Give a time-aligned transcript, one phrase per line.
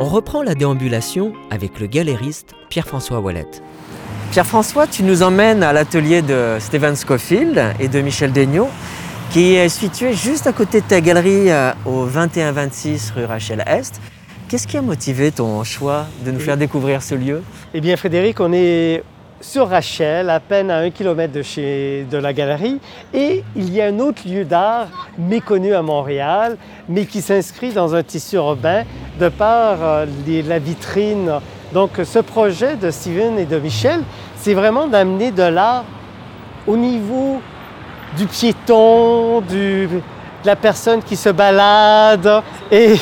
[0.00, 3.48] On reprend la déambulation avec le galériste Pierre-François Wallet.
[4.30, 8.68] Pierre-François, tu nous emmènes à l'atelier de Steven Scofield et de Michel Degnaud,
[9.32, 14.00] qui est situé juste à côté de ta galerie euh, au 2126 rue Rachel Est.
[14.48, 17.42] Qu'est-ce qui a motivé ton choix de nous faire découvrir ce lieu?
[17.74, 19.02] Eh bien, Frédéric, on est
[19.40, 22.80] sur Rachel, à peine à un kilomètre de, chez, de la galerie,
[23.14, 26.56] et il y a un autre lieu d'art méconnu à Montréal,
[26.88, 28.84] mais qui s'inscrit dans un tissu urbain
[29.20, 30.06] de par euh,
[30.46, 31.32] la vitrine.
[31.72, 34.00] Donc, ce projet de Steven et de Michel,
[34.36, 35.84] c'est vraiment d'amener de l'art
[36.66, 37.40] au niveau
[38.16, 39.88] du piéton, de
[40.44, 42.42] la personne qui se balade.
[42.70, 42.94] Et,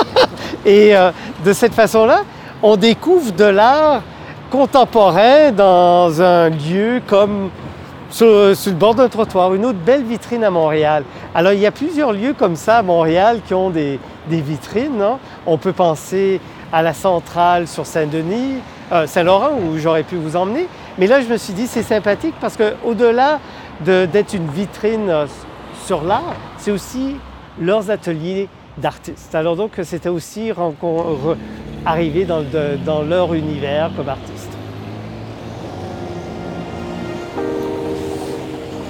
[0.64, 1.10] et euh,
[1.44, 2.22] de cette façon-là,
[2.62, 4.02] on découvre de l'art
[4.50, 7.50] contemporain dans un lieu comme
[8.10, 11.04] sur, le bord d'un trottoir, une autre belle vitrine à Montréal.
[11.34, 15.04] Alors, il y a plusieurs lieux comme ça à Montréal qui ont des, vitrines.
[15.46, 16.40] On peut penser
[16.72, 18.58] à la centrale sur Saint-Denis,
[18.92, 20.68] euh, Saint-Laurent, où j'aurais pu vous emmener.
[20.98, 23.40] Mais là, je me suis dit, c'est sympathique parce qu'au-delà
[23.84, 25.26] d'être une vitrine euh,
[25.84, 27.16] sur l'art, c'est aussi
[27.60, 28.48] leurs ateliers
[28.78, 29.34] d'artistes.
[29.34, 30.52] Alors donc, c'était aussi
[31.86, 32.44] arriver dans,
[32.84, 34.50] dans leur univers comme artiste.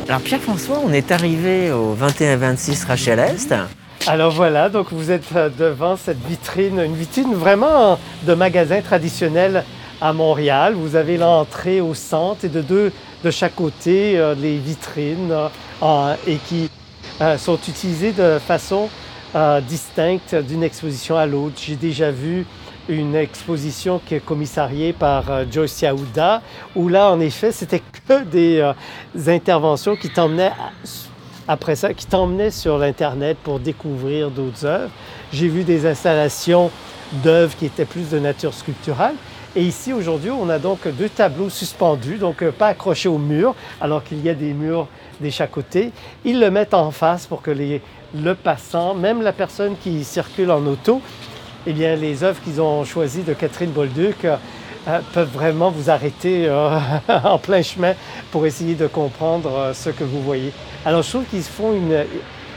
[0.08, 3.52] Alors Pierre-François, on est arrivé au 21-26 Rachel Est.
[4.06, 9.64] Alors voilà, donc vous êtes euh, devant cette vitrine, une vitrine vraiment de magasin traditionnel
[10.00, 10.74] à Montréal.
[10.74, 12.92] Vous avez l'entrée au centre et de deux
[13.24, 15.34] de chaque côté euh, les vitrines
[15.82, 16.70] euh, et qui
[17.38, 18.90] sont utilisées de façon
[19.68, 21.56] distincte d'une exposition à l'autre.
[21.66, 22.46] J'ai déjà vu
[22.88, 26.42] une exposition qui est commissariée par euh, Joyce Yaouda,
[26.74, 28.72] où là, en effet, c'était que des, euh,
[29.26, 30.52] interventions qui t'emmenaient
[31.48, 34.90] après ça, qui t'emmenaient sur l'Internet pour découvrir d'autres œuvres.
[35.32, 36.70] J'ai vu des installations
[37.22, 39.14] d'œuvres qui étaient plus de nature sculpturale.
[39.54, 43.54] Et ici, aujourd'hui, on a donc deux tableaux suspendus, donc euh, pas accrochés au mur,
[43.80, 44.88] alors qu'il y a des murs
[45.20, 45.92] des chaque côté.
[46.24, 47.80] Ils le mettent en face pour que les,
[48.14, 51.00] le passant, même la personne qui circule en auto,
[51.66, 54.36] eh bien, les œuvres qu'ils ont choisies de Catherine Bolduc euh,
[54.86, 56.78] euh, peuvent vraiment vous arrêter euh,
[57.24, 57.94] en plein chemin
[58.30, 60.52] pour essayer de comprendre ce que vous voyez.
[60.84, 62.04] Alors, je trouve qu'ils font une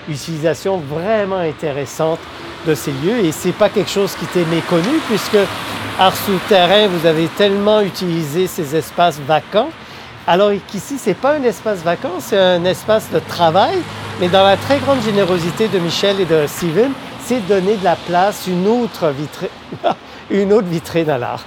[0.08, 2.20] utilisation vraiment intéressante
[2.68, 5.38] de ces lieux et c'est pas quelque chose qui était méconnu puisque
[5.98, 9.70] Art Souterrain, vous avez tellement utilisé ces espaces vacants.
[10.28, 13.78] Alors qu'ici, c'est pas un espace vacant, c'est un espace de travail,
[14.20, 16.92] mais dans la très grande générosité de Michel et de Steven,
[17.30, 19.50] c'est donner de la place, une autre vitrine,
[20.32, 21.46] une autre vitrine à l'art.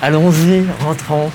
[0.00, 1.30] Allons-y, rentrons.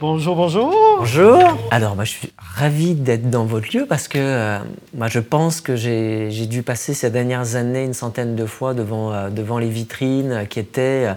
[0.00, 0.74] Bonjour, bonjour.
[1.00, 1.58] Bonjour.
[1.70, 4.58] Alors, moi, je suis ravi d'être dans votre lieu parce que euh,
[4.96, 9.12] moi, je pense que j'ai dû passer ces dernières années une centaine de fois devant,
[9.12, 11.14] euh, devant les vitrines qui étaient euh,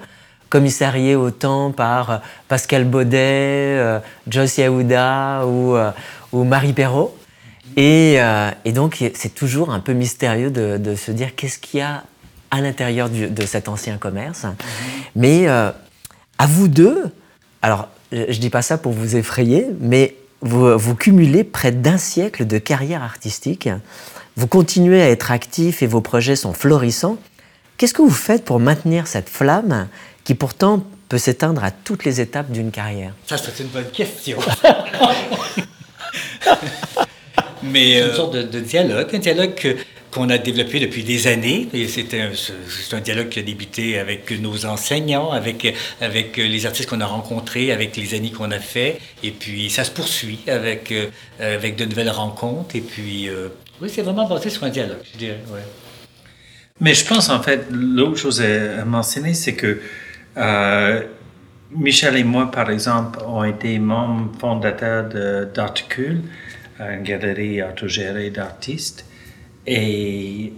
[0.49, 5.77] commissariées autant par Pascal Baudet, Joyce Yaouda ou,
[6.33, 7.15] ou Marie Perrault.
[7.77, 12.03] Euh, et, donc, c'est toujours un peu mystérieux de, se dire qu'est-ce qu'il y a
[12.51, 14.45] à l'intérieur de cet ancien commerce.
[15.15, 15.71] Mais euh,
[16.37, 17.03] à vous deux,
[17.61, 21.97] alors je ne dis pas ça pour vous effrayer, mais vous, vous cumulez près d'un
[21.97, 23.69] siècle de carrière artistique.
[24.35, 27.17] Vous continuez à être actif et vos projets sont florissants.
[27.77, 29.87] Qu'est-ce que vous faites pour maintenir cette flamme
[30.23, 33.13] qui pourtant peut s'éteindre à toutes les étapes d'une carrière?
[33.27, 34.39] Ça, c'est une bonne question.
[37.71, 39.77] Mais, c'est une euh, sorte de, dialogue, un dialogue
[40.11, 41.67] qu'on a développé depuis des années.
[41.73, 42.31] Et c'est un,
[42.97, 47.71] un, dialogue qui a débuté avec nos enseignants, avec, avec les artistes qu'on a rencontrés,
[47.71, 48.99] avec les amis qu'on a fait.
[49.23, 51.07] Et puis ça se poursuit avec, euh,
[51.39, 52.75] avec de nouvelles rencontres.
[52.75, 53.49] Et puis, euh,
[53.81, 55.39] oui, c'est vraiment basé sur un dialogue, je dirais.
[55.51, 55.61] Ouais.
[56.81, 59.81] Mais je pense, en fait, l'autre chose à mentionner, c'est que
[61.71, 65.09] Michel et moi, par exemple, ont été membres fondateurs
[65.53, 66.21] d'Articule
[66.79, 69.05] une galerie autogérée d'artistes.
[69.67, 70.53] Et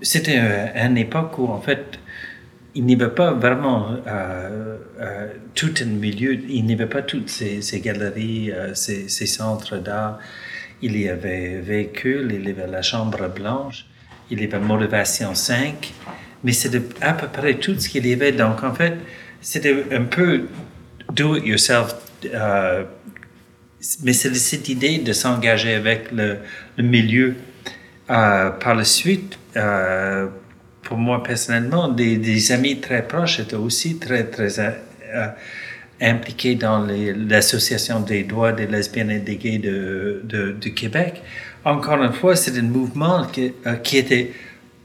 [0.00, 0.38] c'était
[0.74, 1.98] une époque où, en fait,
[2.76, 7.30] il n'y avait pas vraiment euh, euh, tout un milieu, il n'y avait pas toutes
[7.30, 10.18] ces, galeries, euh, ces, centres d'art.
[10.82, 13.86] Il y avait Véhicule, il y avait la Chambre Blanche,
[14.30, 15.94] il y avait Motivation 5,
[16.44, 18.32] mais c'était à peu près tout ce qu'il y avait.
[18.32, 18.94] Donc, en fait,
[19.40, 20.42] c'était un peu
[21.14, 21.94] do it yourself
[24.02, 26.38] mais c'est cette idée de s'engager avec le,
[26.78, 27.34] milieu.
[28.08, 30.28] Euh, par la suite, euh,
[30.82, 35.28] pour moi personnellement, des, amis très proches étaient aussi très, très euh,
[36.00, 41.22] impliqué dans l'association des droits des lesbiennes et des gays de, de, Québec.
[41.64, 44.32] Encore une fois, c'est un mouvement qui était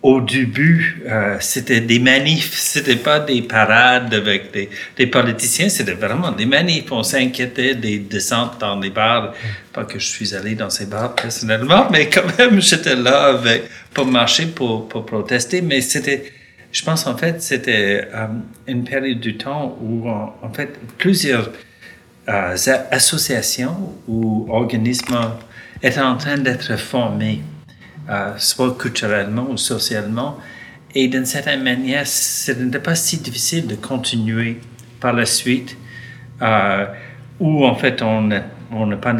[0.04, 6.32] au début, euh, c'était des manifs, c'était pas des parades avec des, politiciens, c'était vraiment
[6.32, 6.92] des manifs.
[6.92, 9.34] On s'inquiétait des descentes dans les bars.
[9.72, 13.64] Pas que je suis allé dans ces bars personnellement, mais quand même, j'étais là avec,
[13.94, 15.62] pour marcher, pour, pour protester.
[15.62, 16.32] Mais c'était,
[16.72, 18.26] je pense en fait, c'était euh,
[18.68, 21.52] une période du temps où en, fait plusieurs
[22.28, 22.56] euh,
[22.90, 25.16] associations ou organismes
[25.84, 27.42] étaient en train d'être formés
[28.12, 30.38] euh, soit culturellement ou socialement.
[30.94, 34.60] Et d'une certaine manière, ce n'était pas si difficile de continuer
[35.00, 35.78] par la suite,
[36.42, 36.86] euh,
[37.40, 38.44] où en fait on n'est
[38.98, 39.16] pas,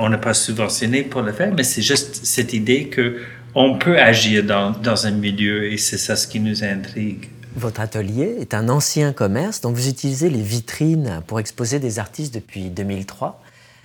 [0.00, 3.20] on pas subventionné pour le faire, mais c'est juste cette idée que
[3.54, 7.28] on peut agir dans, dans un milieu et c'est ça ce qui nous intrigue.
[7.56, 12.34] Votre atelier est un ancien commerce dont vous utilisez les vitrines pour exposer des artistes
[12.34, 13.40] depuis 2003.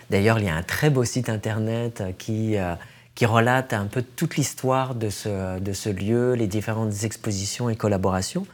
[0.10, 2.74] D'ailleurs, il y a un très beau site internet qui euh,
[3.20, 7.76] qui relate un peu toute l'histoire de ce, de ce lieu, les différentes expositions et
[7.76, 8.48] collaborations.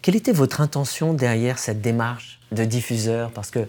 [0.00, 3.32] Quelle était votre intention derrière cette démarche de diffuseur?
[3.32, 3.66] Parce que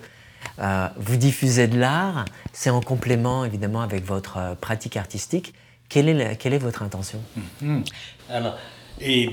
[0.60, 5.56] euh, vous diffusez de l'art, c'est en complément évidemment avec votre euh, pratique artistique.
[5.90, 7.20] Quelle est, quelle est votre intention?
[7.64, 7.82] Mm-hmm.
[8.30, 8.60] Alors,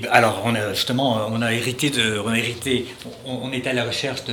[0.09, 2.87] alors, on justement, on a hérité de, on a hérité,
[3.27, 4.23] on, est à la recherche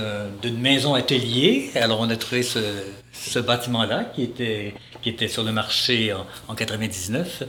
[0.40, 1.70] d'une maison atelier.
[1.74, 2.60] Alors, on a trouvé ce,
[3.12, 7.44] ce bâtiment-là qui était, qui était sur le marché en, en 99.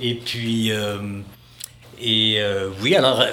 [0.00, 1.20] Et puis, euh,
[2.00, 3.24] et euh, oui, alors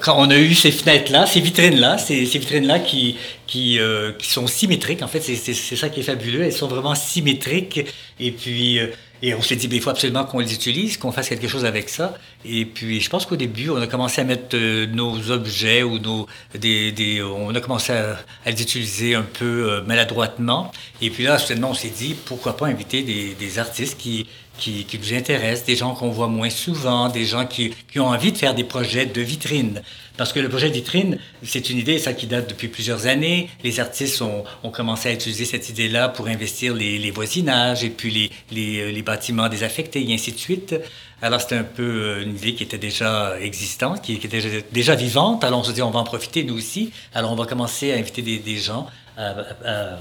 [0.00, 3.16] quand on a eu ces fenêtres-là, ces vitrines-là, ces, ces vitrines-là qui,
[3.46, 6.94] qui, euh, qui, sont symétriques, en fait, c'est ça qui est fabuleux, elles sont vraiment
[6.94, 7.80] symétriques.
[8.20, 8.78] Et puis,
[9.22, 11.88] et on s'est dit, il faut absolument qu'on les utilise, qu'on fasse quelque chose avec
[11.88, 12.16] ça.
[12.44, 15.98] Et puis, je pense qu'au début, on a commencé à mettre euh, nos objets ou
[15.98, 18.16] nos, des, des, on a commencé à,
[18.46, 20.70] les utiliser un peu euh, maladroitement.
[21.02, 24.26] Et puis là, soudainement, on s'est dit, pourquoi pas inviter des, des artistes qui,
[24.58, 28.32] qui, qui, nous intéressent, des gens qu'on voit moins souvent, des gens qui, ont envie
[28.32, 29.82] de faire des projets de vitrine.
[30.16, 33.48] Parce que le projet de vitrine, c'est une idée, ça qui date depuis plusieurs années.
[33.62, 38.90] Les artistes ont, commencé à utiliser cette idée-là pour investir les, voisinages et puis euh,
[38.90, 40.74] les, bâtiments désaffectés et ainsi de suite.
[41.22, 45.44] Alors c'était un peu euh, une idée qui était déjà existante, qui, était déjà vivante.
[45.44, 46.90] Alors on se dit, on va en profiter nous aussi.
[47.14, 49.34] Alors on va commencer à inviter des, gens à,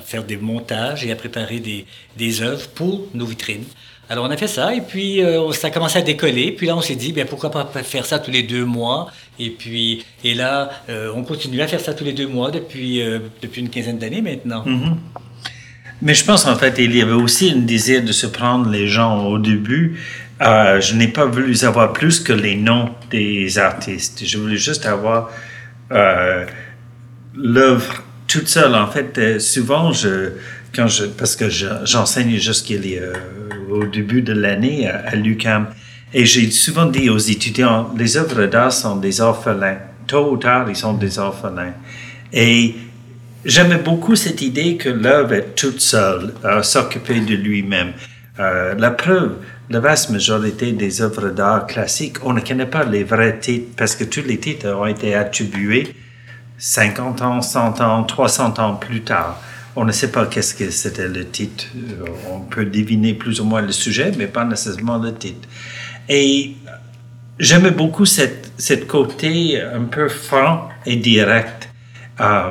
[0.04, 3.66] faire des montages et à préparer des œuvres pour nos vitrines.
[4.10, 6.52] Alors on a fait ça et puis euh, ça a commencé à décoller.
[6.52, 9.12] Puis là on s'est dit bien pourquoi pas faire ça tous les deux mois.
[9.38, 13.02] Et puis et là euh, on continue à faire ça tous les deux mois depuis
[13.02, 14.64] euh, depuis une quinzaine d'années maintenant.
[14.66, 14.96] Mm-hmm.
[16.02, 18.88] Mais je pense en fait il y avait aussi un désir de se prendre les
[18.88, 20.00] gens au début.
[20.40, 24.24] je n'ai pas voulu savoir plus que les noms des artistes.
[24.24, 25.30] Je voulais juste avoir
[27.36, 28.76] l'œuvre toute seule.
[28.76, 30.32] En fait, souvent je
[31.18, 35.68] parce que j'enseigne jusqu'au début de l'année à, l'UCAM,
[36.14, 39.78] et j'ai souvent dit aux étudiants, les œuvres d'art sont des orphelins.
[40.08, 41.74] Tôt ou tard, ils sont des orphelins.
[42.32, 42.76] Et
[43.44, 47.92] j'aimais beaucoup cette idée que l'œuvre est toute seule, à s'occuper de lui-même.
[48.40, 49.38] Euh, la preuve,
[49.70, 53.96] la vaste majorité des œuvres d'art classiques, on ne connaît pas les vrais titres parce
[53.96, 55.94] que tous les titres ont été attribués
[56.58, 59.42] 50 ans, 100 ans, 300 ans plus tard.
[59.80, 61.66] On ne sait pas qu'est-ce que c'était le titre.
[61.76, 65.48] Euh, on peut deviner plus ou moins le sujet, mais pas nécessairement le titre.
[66.10, 66.56] Et
[67.38, 71.70] j'aimais beaucoup cette, côté un peu franc et direct.
[72.20, 72.50] Euh,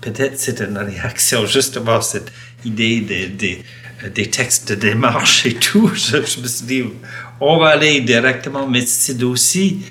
[0.00, 2.30] peut-être c'est une réaction justement cette
[2.64, 3.64] idée des,
[4.08, 5.90] des, textes de démarche et tout.
[5.92, 6.84] Je, me suis dit,
[7.40, 9.86] on va aller directement, mais c'est aussi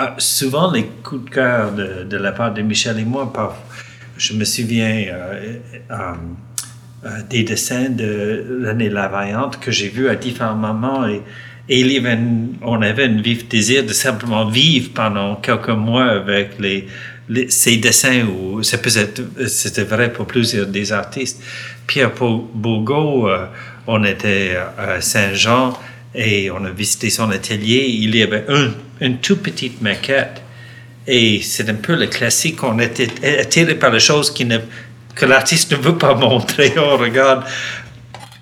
[0.00, 3.30] euh, souvent les coups de cœur de, la part de Michel et moi.
[3.30, 3.58] Par,
[4.22, 5.56] je me souviens euh,
[5.90, 5.94] euh,
[7.04, 11.22] euh, des dessins de l'année La Vaillante que j'ai vus à différents moments et,
[11.68, 12.02] et
[12.62, 16.86] on avait un vif désir de simplement vivre pendant quelques mois avec les,
[17.48, 21.42] ces dessins où c'était vrai pour plusieurs des artistes.
[21.86, 22.12] Pierre
[22.54, 23.28] Bourgault,
[23.86, 25.78] on était à Saint-Jean
[26.14, 27.86] et on a visité son atelier.
[27.88, 30.41] Il y avait un, une toute petite maquette
[31.06, 33.00] et c'est un peu le classique, on est
[33.40, 34.58] attiré par les choses qui ne,
[35.14, 36.72] que l'artiste ne veut pas montrer.
[36.76, 37.44] On regarde,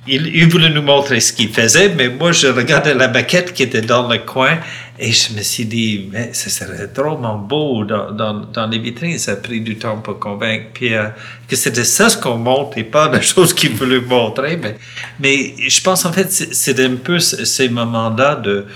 [0.07, 3.62] il, il voulait nous montrer ce qu'il faisait, mais moi je regardais la maquette qui
[3.62, 4.59] était dans le coin
[5.02, 9.17] et je me suis dit, mais ça serait drôlement beau dans, dans, dans, les vitrines.
[9.19, 11.14] Ça a pris du temps pour convaincre Pierre
[11.49, 14.59] que c'était ça ce qu'on montre et pas la chose qu'il voulait montrer.
[14.59, 14.76] Mais,
[15.19, 18.67] mais je pense en fait c'est un peu ces moments-là de,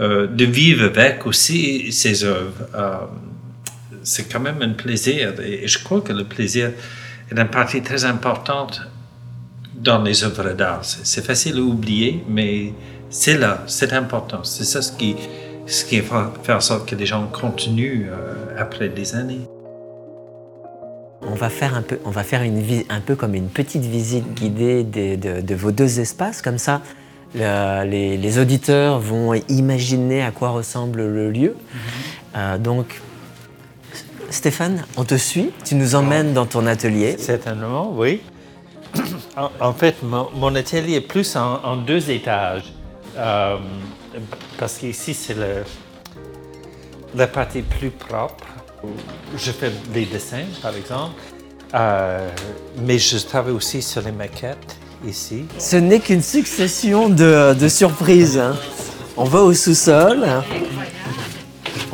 [0.00, 2.66] euh, de vivre avec aussi ces œuvres.
[2.74, 2.96] Euh,
[4.04, 5.34] c'est quand même un plaisir.
[5.40, 6.70] Et je crois que le plaisir
[7.30, 8.82] est une partie très importante
[9.74, 10.84] dans les œuvres d'art.
[10.84, 12.72] C'est facile à oublier, mais
[13.10, 14.44] c'est là, c'est important.
[14.44, 15.16] C'est ça ce qui,
[15.66, 19.48] ce qui fait en sorte que les gens continuent euh, après des années.
[21.22, 24.34] On va faire un peu, on va faire une, un peu comme une petite visite
[24.34, 26.82] guidée de, vos deux espaces, comme ça
[27.34, 31.56] les, auditeurs vont imaginer à quoi ressemble le lieu.
[31.56, 31.80] Mhm.
[32.36, 33.00] Euh, donc,
[34.30, 37.16] Stéphane, on te suit, tu nous emmènes dans ton atelier.
[37.18, 38.20] Certainement, oui.
[39.60, 42.72] En, fait, mon, atelier est plus en, deux étages.
[43.16, 43.56] Euh,
[44.58, 45.36] parce qu'ici, c'est
[47.14, 48.44] la partie plus propre.
[49.36, 51.20] Je fais des dessins, par exemple.
[51.74, 52.28] Euh,
[52.82, 54.76] mais je travaille aussi sur les maquettes
[55.06, 55.44] ici.
[55.58, 58.38] Ce n'est qu'une succession de, surprises.
[58.38, 58.54] Hein.
[59.16, 60.24] On va au sous-sol.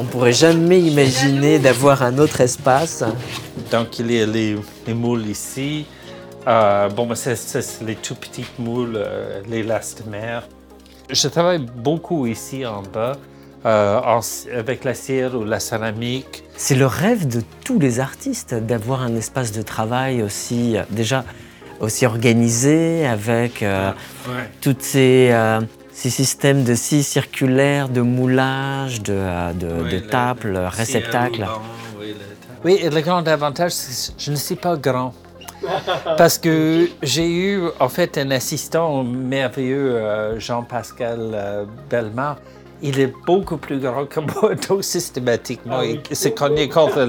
[0.00, 3.04] On pourrait jamais imaginer d'avoir un autre espace.
[3.70, 4.56] Donc, il y a les,
[4.94, 5.84] moules ici.
[6.46, 7.36] Euh, bon, ben, c'est
[7.82, 10.48] les tout petites moules, euh, les lastimères.
[11.10, 13.18] Je travaille beaucoup ici en bas.
[13.66, 14.00] Euh,
[14.56, 16.44] avec la cire ou la céramique.
[16.56, 21.26] C'est le rêve de tous les artistes d'avoir un espace de travail aussi, déjà
[21.78, 23.62] aussi organisé, avec
[24.62, 25.30] tous ces,
[25.92, 31.46] ces, systèmes de scie circulaires, de moulage, de, de, tables, réceptacles.
[32.64, 35.14] Oui, et le grand avantage, c'est que je ne suis pas grand.
[36.16, 42.36] Parce que j'ai eu en fait un assistant merveilleux, euh, Jean-Pascal euh, Belmar,
[42.82, 47.06] il est beaucoup plus grand que moi, donc systématiquement, ah il se connaît contre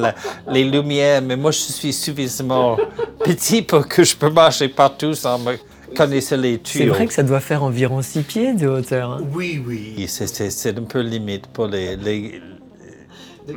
[0.49, 2.77] les lumières, mais moi, je suis suffisamment
[3.23, 5.57] petit pour que je peux marcher partout sans me
[5.95, 6.85] connaître les tuyaux.
[6.85, 9.11] C'est vrai que ça doit faire environ 6 pieds de hauteur.
[9.11, 9.21] Hein.
[9.33, 10.05] Oui, oui.
[10.07, 12.41] C'est un peu limite pour les, les,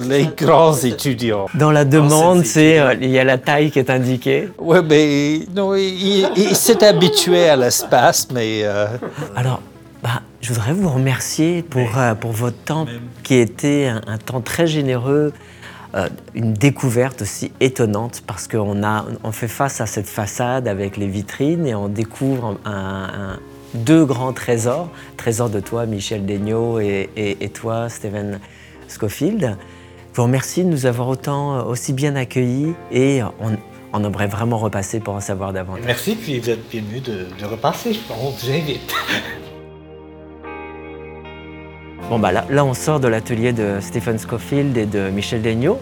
[0.01, 1.47] les grands étudiants.
[1.55, 4.49] Dans la demande, c'est euh, il y a la taille qui est indiquée.
[4.59, 8.61] Oui, mais non, il, s'est habitué à l'espace, mais.
[8.65, 8.87] Euh,
[9.37, 9.61] Alors,
[10.03, 12.87] bah, je voudrais vous remercier pour, euh, pour votre temps
[13.23, 15.33] qui était un, un temps très généreux,
[16.35, 18.83] une découverte aussi étonnante parce qu'on
[19.23, 22.59] on fait face à cette façade avec les vitrines et on découvre
[23.75, 28.41] deux grands trésors, trésor de toi Michel Degnaud et, toi Steven
[28.89, 29.57] Schofield.
[30.13, 33.57] Je vous remercie de nous avoir autant, euh, aussi bien accueillis et on,
[33.93, 35.85] on aimerait vraiment repasser pour en savoir davantage.
[35.85, 38.95] Merci, puis vous êtes bienvenue de, repasser, on vous invite.
[42.11, 45.79] Bon, bah là, là, on sort de l'atelier de Stephen Scofield et de Michel Degnaud.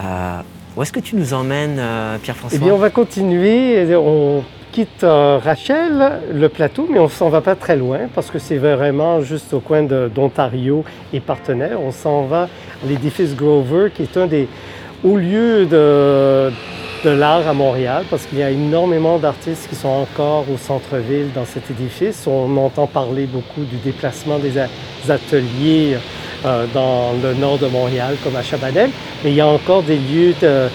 [0.00, 0.40] Euh,
[0.76, 2.58] où est-ce que tu nous emmènes, euh, Pierre-François?
[2.60, 3.84] Eh bien, on va continuer.
[3.96, 8.38] On quitte euh, Rachel, le plateau, mais on s'en va pas très loin parce que
[8.38, 11.80] c'est vraiment juste au coin d'Ontario et partenaire.
[11.80, 14.48] On s'en va à l'édifice Grover, qui est un des
[15.02, 16.50] hauts lieux de,
[17.04, 21.28] de l'art à Montréal parce qu'il y a énormément d'artistes qui sont encore au centre-ville
[21.34, 22.26] dans cet édifice.
[22.26, 24.58] On entend parler beaucoup du déplacement des,
[25.10, 25.98] ateliers
[26.46, 28.90] euh, dans le nord de Montréal comme à Chabanel,
[29.22, 30.68] mais il y a encore des lieux de,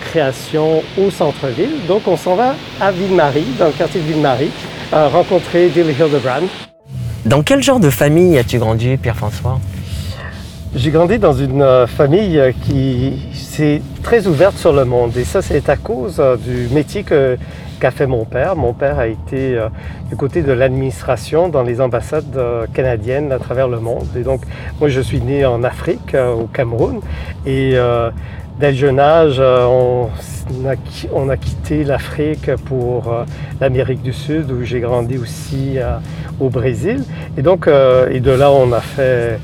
[0.00, 1.86] création au centre-ville.
[1.86, 4.50] Donc on s'en va à Ville-Marie, dans le quartier de Ville-Marie,
[4.92, 6.48] euh, rencontrer Dilly Hildebrand.
[7.24, 9.60] Dans quel genre de famille as-tu grandi, Pierre-François?
[10.74, 13.12] J'ai grandi dans une euh, famille qui
[14.02, 18.06] très ouverte sur le monde et ça c'est à cause euh, du métier qu'a fait
[18.06, 18.56] mon père.
[18.56, 19.58] Mon père a été
[20.10, 22.38] du côté de l'administration dans les ambassades
[22.74, 24.06] canadiennes à travers le monde.
[24.16, 24.42] Et donc
[24.78, 27.00] moi je suis né en Afrique, au Cameroun
[27.46, 27.74] et
[28.58, 30.08] dès le jeune âge on
[31.30, 33.14] a, quitté l'Afrique pour
[33.62, 35.78] l'Amérique du Sud où j'ai grandi aussi
[36.38, 37.02] au Brésil.
[37.38, 39.36] Et donc et de là on a fait euh,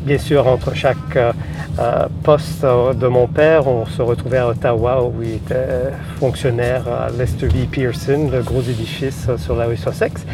[0.00, 1.32] bien sûr, entre chaque euh,
[1.78, 7.10] euh, poste de mon père, on se retrouvait à Ottawa où il était fonctionnaire à
[7.10, 7.66] Lester B.
[7.70, 10.24] Pearson, le gros édifice sur la rue Sussex.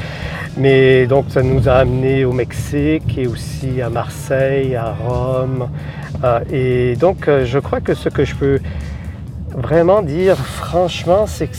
[0.57, 5.69] Mais donc, ça nous a amenés au Mexique et aussi à Marseille, à Rome.
[6.51, 8.59] et donc, je crois que ce que je peux
[9.55, 11.57] vraiment dire franchement, c'est que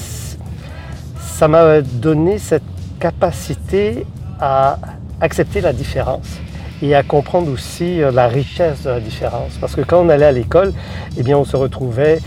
[1.19, 2.63] ça m'a donné cette
[2.99, 4.05] capacité
[4.41, 4.77] à
[5.21, 6.39] accepter la différence
[6.81, 9.53] et à comprendre aussi euh, la richesse de la différence.
[9.59, 10.73] Parce que quand on allait à l'école,
[11.17, 12.19] eh bien, on se retrouvait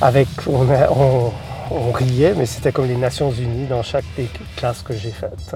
[0.00, 1.32] avec, on,
[1.92, 5.54] riait, mais c'était comme les Nations Unies dans chaque des classes que j'ai faites.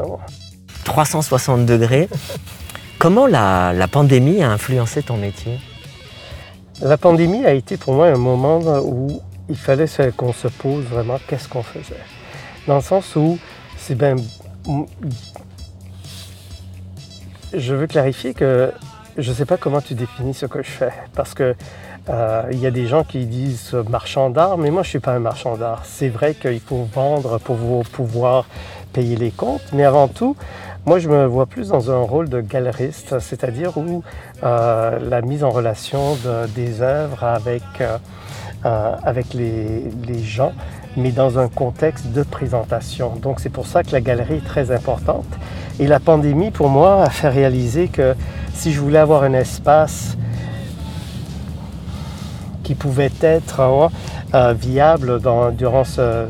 [0.85, 1.65] 360 hein.
[1.65, 2.09] degrés.
[2.99, 5.59] Comment la, la, pandémie a influencé ton métier?
[6.81, 11.19] La pandémie a été pour moi un moment où il fallait qu'on se pose vraiment
[11.27, 12.01] qu'est-ce qu'on faisait.
[12.67, 13.39] Dans le sens où
[13.77, 14.17] c'est bien
[17.57, 18.73] je veux clarifier que
[19.17, 20.93] je ne sais pas comment tu définis ce que je fais.
[21.15, 21.55] Parce que
[22.11, 24.99] Euh, il y a des gens qui disent marchand d'art, mais moi je ne suis
[24.99, 25.83] pas un marchand d'art.
[25.85, 28.47] C'est vrai qu'il faut vendre pour pouvoir
[28.93, 30.37] payer les comptes, mais avant tout,
[30.85, 34.03] moi je me vois plus dans un rôle de galeriste, c'est-à-dire où
[34.43, 36.17] euh, la mise en relation
[36.55, 37.97] des œuvres avec, euh,
[39.03, 40.53] avec les, les, gens,
[40.99, 43.17] mais dans un contexte de présentation.
[43.17, 45.25] Donc c'est pour ça que la galerie est très importante.
[45.81, 48.15] Et la pandémie, pour moi, a fait réaliser que
[48.55, 50.17] si je voulais avoir un espace
[52.63, 53.91] qui pouvait être hein,
[54.35, 55.21] euh, viable
[55.57, 56.29] durant ce,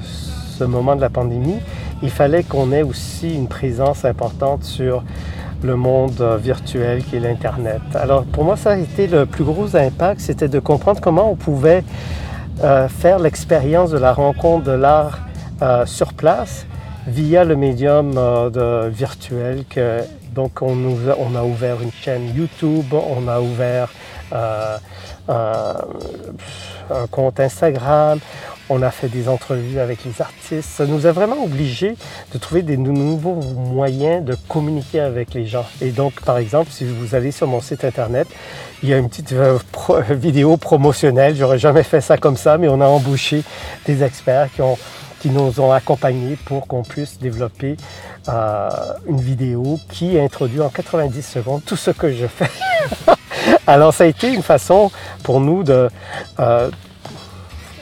[0.64, 1.58] moment de la pandémie,
[2.02, 5.04] il fallait qu'on ait aussi une présence importante sur
[5.62, 7.82] le monde euh, virtuel qui est l'Internet.
[7.94, 11.36] Alors pour moi, ça a été le plus gros impact, c'était de comprendre comment on
[11.36, 11.84] pouvait
[12.62, 15.20] euh, faire l'expérience de la rencontre de l'art
[15.86, 16.66] sur place
[17.06, 19.64] via le médium de virtuel.
[19.68, 20.00] Que,
[20.34, 20.76] donc on,
[21.18, 23.88] on, a ouvert une chaîne YouTube, on a ouvert
[25.28, 25.74] un,
[27.10, 28.18] compte Instagram,
[28.68, 30.68] on a fait des entrevues avec les artistes.
[30.68, 31.96] Ça nous a vraiment obligés
[32.32, 35.66] de trouver des nouveaux moyens de communiquer avec les gens.
[35.80, 38.26] Et donc, par exemple, si vous allez sur mon site internet,
[38.82, 39.58] il y a une petite euh,
[40.10, 41.36] vidéo promotionnelle.
[41.36, 43.42] J'aurais jamais fait ça comme ça, mais on a embauché
[43.86, 44.78] des experts qui, ont,
[45.24, 47.78] qui nous ont accompagnés pour qu'on puisse développer
[48.28, 48.68] euh,
[49.06, 52.50] une vidéo qui introduit en 90 secondes tout ce que je fais.
[53.66, 54.90] Alors, ça a été une façon
[55.22, 55.88] pour nous de,
[56.40, 56.70] euh,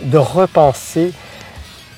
[0.03, 1.13] de repenser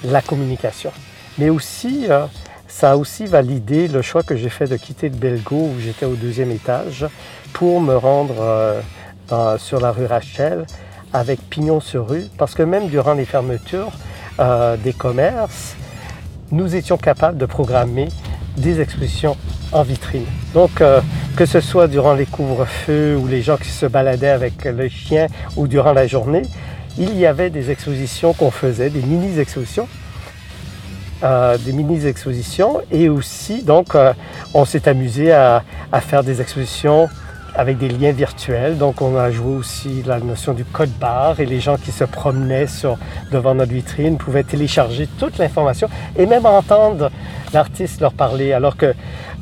[0.03, 0.93] la communication.
[1.37, 2.25] Mais aussi, euh,
[2.67, 6.07] ça a aussi validé le choix que j'ai fait de quitter le Belgo où j'étais
[6.07, 7.05] au deuxième étage
[7.53, 8.83] pour me rendre
[9.59, 10.65] sur la rue Rachel
[11.13, 13.93] avec pignon sur rue parce que même durant les fermetures
[14.39, 15.77] des commerces,
[16.51, 18.09] nous étions capables de programmer
[18.57, 19.37] des expositions
[19.73, 20.27] en vitrine.
[20.53, 21.01] Donc, euh,
[21.37, 25.27] que ce soit durant les couvre-feux ou les gens qui se baladaient avec le chien
[25.57, 26.43] ou durant la journée,
[26.97, 29.89] il y avait des expositions qu'on faisait, des mini-expositions.
[31.23, 34.13] Euh, des mini-expositions et aussi, donc, euh,
[34.53, 35.63] on s'est amusé à,
[36.01, 37.09] faire des expositions
[37.55, 38.79] avec des liens virtuels.
[38.79, 42.05] Donc, on a joué aussi la notion du code barre et les gens qui se
[42.05, 42.97] promenaient sur,
[43.31, 47.11] devant notre vitrine pouvaient télécharger toute l'information et même entendre
[47.53, 48.53] l'artiste leur parler.
[48.53, 48.95] Alors que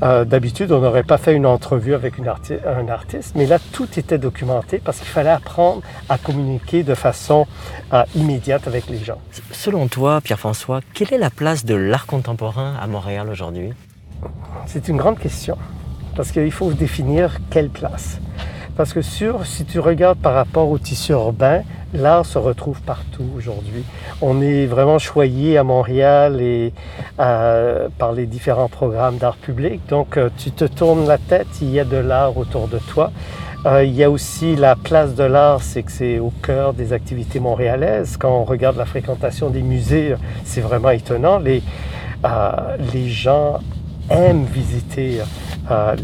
[0.03, 3.89] euh, d'habitude, on n'aurait pas fait une entrevue avec une un artiste, mais là, tout
[3.97, 7.47] était documenté parce qu'il fallait apprendre à communiquer de façon
[7.93, 9.19] euh, immédiate avec les gens.
[9.53, 13.73] Selon toi, Pierre-François, quelle est la place de l'art contemporain à Montréal aujourd'hui?
[14.67, 15.57] C'est une grande question
[16.17, 18.19] parce qu'il faut définir quelle place.
[18.77, 23.27] Parce que sur, si tu regardes par rapport au tissu urbain, l'art se retrouve partout
[23.37, 23.85] aujourd'hui.
[24.23, 26.73] On est vraiment choyé à Montréal et
[27.21, 29.83] euh, par les différents programmes d'art public.
[29.89, 33.13] Donc, euh, tu te tournes la tête, il y a de l'art autour de toi.
[33.67, 36.95] Euh, il y a aussi la place de l'art, c'est que c'est au cœur des
[36.95, 38.17] activités montréalaises.
[38.17, 41.39] Quand on regarde la fréquentation des musées, c'est vraiment étonnant.
[41.39, 41.63] Les,
[42.93, 43.59] les gens
[44.11, 45.21] aiment visiter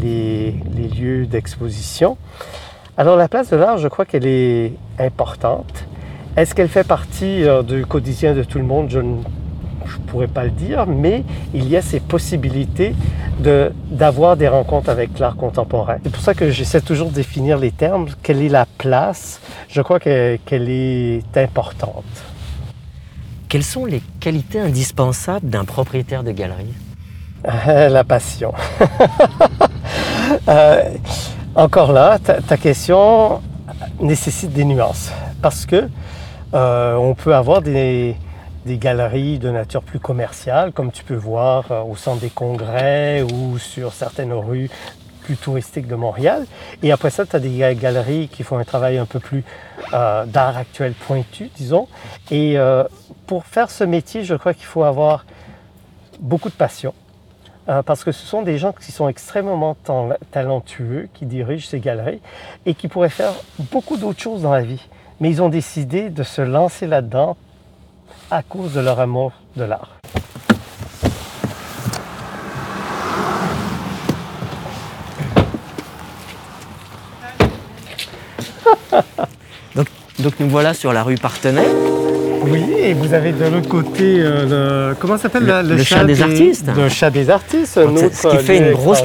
[0.01, 2.17] les, les lieux d'exposition.
[2.97, 5.85] Alors la place de l'art, je crois qu'elle est importante.
[6.35, 8.89] Est-ce qu'elle fait partie euh, du quotidien de tout le monde?
[8.89, 9.21] Je ne
[10.07, 12.93] pourrais pas le dire, mais il y a ces possibilités
[13.89, 15.97] d'avoir des rencontres avec l'art contemporain.
[16.03, 18.07] C'est pour ça que j'essaie toujours de définir les termes.
[18.21, 19.39] Quelle est la place?
[19.69, 22.03] Je crois qu'elle est importante.
[23.47, 26.73] Quelles sont les qualités indispensables d'un propriétaire de galerie?
[27.65, 28.53] La passion.
[30.49, 30.83] euh,
[31.55, 33.41] encore là, ta, question
[34.01, 35.89] nécessite des nuances parce que
[36.53, 38.15] euh, on peut avoir des,
[38.65, 43.57] galeries de nature plus commerciale, comme tu peux voir euh, au centre des congrès ou
[43.57, 44.69] sur certaines rues
[45.23, 46.45] plus touristiques de Montréal.
[46.83, 49.43] Et après ça, tu as des galeries qui font un travail un peu plus
[49.91, 51.87] d'art actuel pointu, disons.
[52.31, 52.57] Et
[53.27, 55.25] pour faire ce métier, je crois qu'il faut avoir
[56.19, 56.95] beaucoup de passion
[57.69, 59.77] euh, parce que ce sont des gens qui sont extrêmement
[60.31, 62.19] talentueux, qui dirigent ces galeries
[62.65, 63.33] et qui pourraient faire
[63.71, 64.87] beaucoup d'autres choses dans la vie.
[65.19, 67.37] Mais ils ont décidé de se lancer là-dedans
[68.31, 69.99] à cause de leur amour de l'art.
[79.75, 81.98] donc, donc, nous voilà sur la rue Partenay.
[82.41, 84.95] Oui, et vous avez de l'autre côté euh, le.
[84.95, 87.73] Comment s'appelle le, le, chat, des, artistes Le chat des artistes.
[87.73, 89.03] ce qui fait une grosse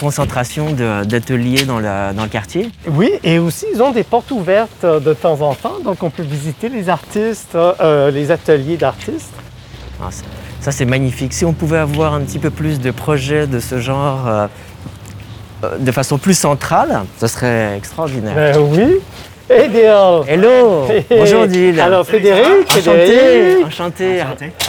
[0.00, 2.70] concentration d'ateliers dans, dans, le quartier.
[2.88, 6.10] Oui, et aussi ils ont des portes ouvertes euh, de temps en temps, donc on
[6.10, 9.32] peut visiter les artistes, euh, les ateliers d'artistes.
[10.00, 10.10] Ah,
[10.60, 11.32] ça, c'est magnifique.
[11.32, 14.48] Si on pouvait avoir un petit peu plus de projets de ce genre
[15.78, 18.34] de façon plus centrale, ce serait extraordinaire.
[18.34, 18.98] Ben oui.
[19.48, 22.66] Hey Dill Hello Bonjour Dil Alors Frédéric,
[23.64, 24.22] Enchanté, enchanté,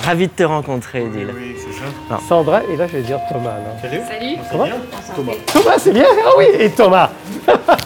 [0.03, 1.27] Ravi de te rencontrer Dil.
[1.35, 2.19] Oui, c'est ça.
[2.27, 3.55] Sandra, et là je vais dire Thomas.
[3.81, 4.69] Salut Salut Thomas
[5.15, 5.33] Thomas.
[5.51, 6.05] Thomas, c'est bien?
[6.25, 7.09] Ah oui, et Thomas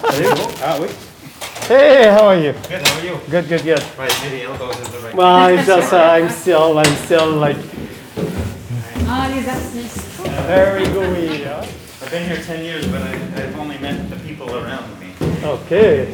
[0.10, 0.26] Salut,
[0.64, 0.88] Ah oui
[1.70, 2.52] Hey, how are you?
[2.70, 3.16] Good, how are you?
[3.30, 3.84] Good, good, good.
[3.98, 7.56] Right, maybe elbows is the right Well, I'm just, uh, I'm still, I'm still like
[9.08, 10.02] Ah, les artistes.
[10.48, 11.42] very gooey.
[11.44, 11.64] Yeah?
[12.04, 15.08] I've been here 10 years, but I, I've only met the people around me.
[15.46, 16.08] Okay.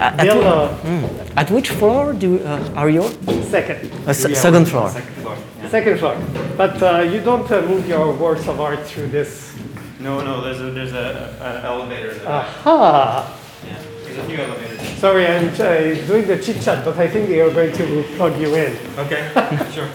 [0.00, 1.40] At, Bill, whi- uh.
[1.40, 3.02] At which floor do uh, are you?
[3.50, 3.92] second.
[4.08, 4.88] Uh, se- second floor.
[4.90, 5.36] Second floor.
[5.60, 5.68] Yeah.
[5.68, 6.16] Second floor.
[6.56, 9.52] But uh, you don't uh, move your works of art through this.
[10.00, 12.10] No, no, there's a there's a, an elevator.
[12.12, 12.66] in the Uh, back.
[12.66, 13.38] Aha!
[13.66, 14.80] Yeah, there's a few elevators.
[14.98, 18.40] Sorry, I'm uh, doing the chit chat, but I think they are going to plug
[18.40, 18.72] you in.
[18.98, 19.22] Okay,
[19.74, 19.88] sure.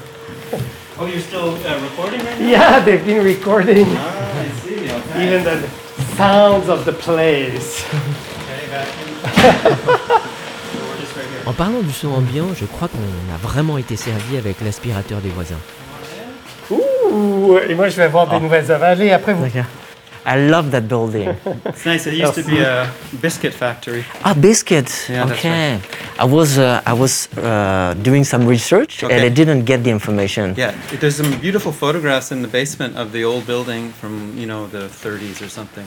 [0.98, 2.48] Oh, you're still uh, recording right now?
[2.48, 4.86] Yeah, they've been recording Ah, I see.
[4.92, 5.26] Okay.
[5.28, 5.68] even the
[6.16, 7.84] sounds of the plays.
[11.46, 15.30] En parlant du son ambiant, je crois qu'on a vraiment été servi avec l'aspirateur des
[15.30, 15.60] voisins.
[16.72, 18.84] Ouh, et moi je vais voir des nouvelles œuvres.
[18.84, 19.46] Allez, après vous.
[19.46, 19.64] Okay.
[20.28, 21.36] I love that building.
[21.68, 22.08] It's nice.
[22.08, 22.88] It used to be a
[23.22, 24.04] biscuit factory.
[24.24, 25.08] ah, biscuits.
[25.08, 25.78] Yeah, that's okay.
[26.20, 29.28] I was uh, I was uh, doing some research and Okay.
[29.28, 30.56] I didn't get the information.
[30.58, 34.66] Yeah, there's some beautiful photographs in the basement of the old building from, you know,
[34.66, 35.86] the 30s or something.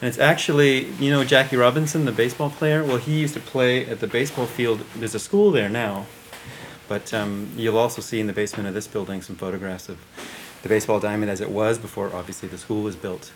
[0.00, 2.82] And it's actually, you know, Jackie Robinson, the baseball player.
[2.82, 4.80] Well, he used to play at the baseball field.
[4.96, 6.06] There's a school there now.
[6.88, 9.98] But um, you'll also see in the basement of this building some photographs of
[10.62, 13.30] the baseball diamond as it was before, obviously, the school was built.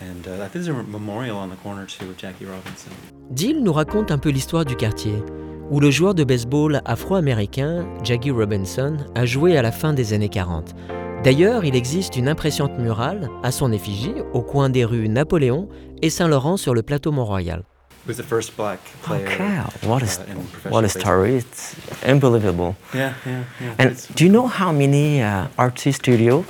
[0.00, 2.92] And uh, there's a memorial on the corner, too, of Jackie Robinson.
[3.30, 5.22] Dill nous raconte un peu l'histoire du quartier,
[5.70, 10.28] où le joueur de baseball afro-américain, Jackie Robinson, a joué à la fin des années
[10.28, 10.74] 40.
[11.22, 15.68] D'ailleurs, il existe une impressionnante murale à son effigie au coin des rues Napoléon
[16.02, 17.62] et Saint-Laurent sur le plateau Mont-Royal.
[18.08, 19.26] Was the first black player.
[19.26, 19.86] Okay.
[19.86, 20.88] What a uh, what a baseball?
[20.88, 21.36] story!
[21.36, 21.76] It's
[22.08, 22.74] unbelievable.
[22.94, 23.74] Yeah, yeah, yeah.
[23.78, 26.46] And It's- do you know how many uh, artist studio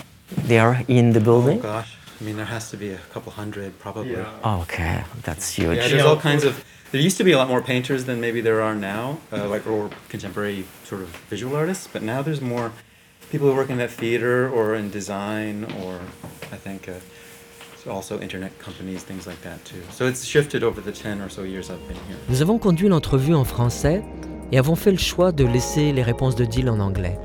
[0.46, 1.58] there are in the Oh building?
[1.60, 4.12] gosh, I mean there has to be a couple hundred probably.
[4.12, 5.78] Yeah, Oh, okay, that's huge.
[5.90, 6.62] there's all kinds of.
[6.92, 9.66] There used to be a lot more painters than maybe there are now, uh, like
[9.66, 11.88] or contemporary sort of visual artists.
[11.92, 12.70] But now there's more
[13.30, 15.98] people who work in that theater or in design or
[16.52, 16.94] I think uh,
[17.90, 19.80] also internet companies, things like that too.
[19.90, 22.16] So it's shifted over the ten or so years I've been here.
[22.28, 24.02] Nous avons conduit l'entrevue en français
[24.52, 27.18] et avons fait le choix de laisser les réponses de Dill en anglais.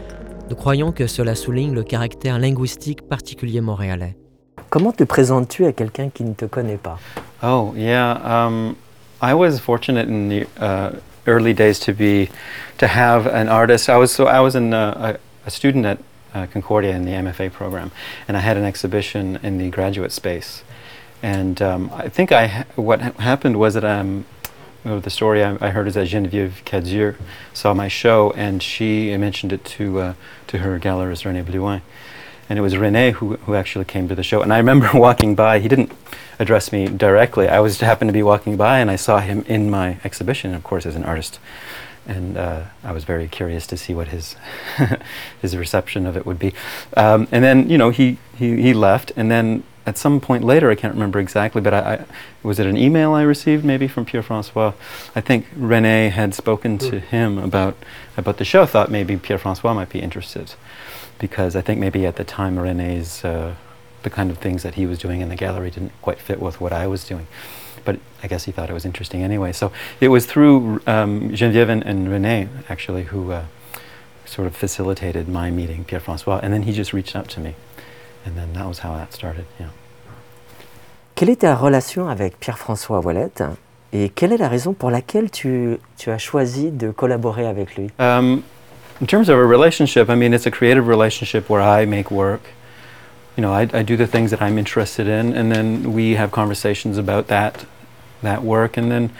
[0.49, 4.15] Nous croyons que cela souligne le caractère linguistique particulier montréalais.
[4.69, 6.99] Comment te présentes-tu à quelqu'un qui ne te connaît pas?
[7.41, 8.75] Oh yeah, um,
[9.21, 10.91] I was fortunate in the uh,
[11.25, 12.29] early days to be
[12.77, 13.89] to have an artist.
[13.89, 15.13] I was so I was in a, a,
[15.45, 15.99] a student at
[16.33, 17.91] uh, Concordia in the MFA program,
[18.27, 20.63] and I had an exhibition in the graduate space.
[21.23, 24.25] And um, I think I ha- what ha- happened was that um,
[24.83, 27.15] well, the story I, I heard is that Geneviève Cadieux
[27.53, 30.13] saw my show, and she mentioned it to uh,
[30.47, 31.81] to her gallerist René Blouin
[32.49, 34.41] and it was Rene who, who actually came to the show.
[34.41, 35.59] And I remember walking by.
[35.59, 35.91] He didn't
[36.39, 37.47] address me directly.
[37.47, 40.63] I was happened to be walking by, and I saw him in my exhibition, of
[40.63, 41.39] course, as an artist.
[42.07, 44.35] And uh, I was very curious to see what his
[45.41, 46.53] his reception of it would be.
[46.95, 50.71] Um, and then you know he, he he left, and then at some point later,
[50.71, 52.05] I can't remember exactly, but I, I
[52.41, 54.73] was it an email I received maybe from Pierre Francois.
[55.15, 57.77] I think Rene had spoken to him about
[58.17, 58.65] about the show.
[58.65, 60.55] Thought maybe Pierre Francois might be interested
[61.19, 63.55] because I think maybe at the time Rene's uh,
[64.05, 66.61] the kind of things that he was doing in the gallery didn't quite fit with
[66.61, 67.27] what I was doing.
[67.83, 69.51] But I guess he thought it was interesting anyway.
[69.51, 73.45] So it was through um, Geneviève and, and Rene actually who uh,
[74.25, 77.55] sort of facilitated my meeting Pierre Francois, and then he just reached out to me,
[78.25, 79.45] and then that was how that started.
[79.59, 79.69] Yeah.
[81.15, 83.43] Quelle est ta relation avec Pierre-François Ouellette
[83.93, 87.89] et quelle est la raison pour laquelle tu, tu as choisi de collaborer avec lui
[87.99, 88.43] Um,
[89.01, 92.41] in terms of a relationship, I mean, it's a creative relationship where I make work.
[93.35, 96.31] You know, I, I do the things that I'm interested in, and then we have
[96.31, 97.65] conversations about that,
[98.21, 99.11] that work, and then,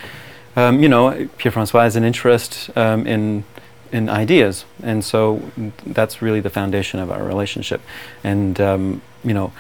[0.56, 3.44] um, you know, Pierre Francois has an interest um, in
[3.92, 5.42] in ideas, and so
[5.86, 7.82] that's really the foundation of our relationship.
[8.24, 9.54] And um, you know,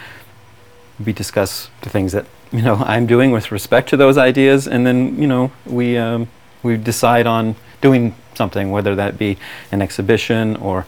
[1.03, 4.85] we discuss the things that you know I'm doing with respect to those ideas, and
[4.85, 6.27] then you know we um,
[6.63, 9.37] we decide on doing something, whether that be
[9.71, 10.85] an exhibition or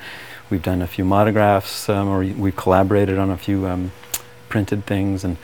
[0.49, 3.91] we've done a few monographs, um, or we've collaborated on a few um,
[4.49, 5.37] printed things, and